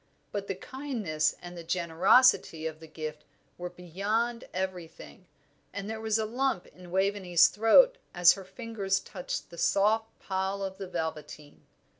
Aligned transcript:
But 0.31 0.47
the 0.47 0.55
kindness 0.55 1.35
and 1.43 1.55
the 1.55 1.63
generosity 1.63 2.65
of 2.65 2.79
the 2.79 2.87
gift 2.87 3.23
were 3.55 3.69
beyond 3.69 4.45
everything, 4.51 5.27
and 5.73 5.87
there 5.87 6.01
was 6.01 6.17
a 6.17 6.25
lump 6.25 6.65
in 6.65 6.89
Waveney's 6.89 7.49
throat 7.49 7.99
as 8.11 8.33
her 8.33 8.43
fingers 8.43 8.99
touched 8.99 9.51
the 9.51 9.59
soft 9.59 10.09
pile 10.17 10.63
of 10.63 10.79
the 10.79 10.87
velveteen. 10.87 11.67